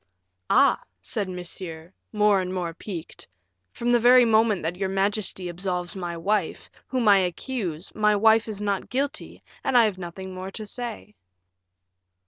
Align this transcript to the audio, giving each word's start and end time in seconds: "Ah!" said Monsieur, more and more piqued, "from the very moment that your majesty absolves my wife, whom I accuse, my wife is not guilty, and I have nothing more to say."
"Ah!" 0.49 0.81
said 0.99 1.29
Monsieur, 1.29 1.93
more 2.11 2.41
and 2.41 2.51
more 2.51 2.73
piqued, 2.73 3.27
"from 3.71 3.91
the 3.91 3.99
very 3.99 4.25
moment 4.25 4.63
that 4.63 4.75
your 4.75 4.89
majesty 4.89 5.47
absolves 5.47 5.95
my 5.95 6.17
wife, 6.17 6.71
whom 6.87 7.07
I 7.07 7.19
accuse, 7.19 7.93
my 7.93 8.15
wife 8.15 8.47
is 8.47 8.59
not 8.59 8.89
guilty, 8.89 9.43
and 9.63 9.77
I 9.77 9.85
have 9.85 9.99
nothing 9.99 10.33
more 10.33 10.49
to 10.49 10.65
say." 10.65 11.13